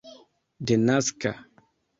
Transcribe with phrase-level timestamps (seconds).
[0.67, 1.31] denaska